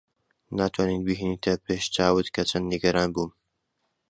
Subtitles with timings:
[0.57, 3.31] ناتوانیت بیهێنیتە پێش چاوت کە چەند نیگەران بووم.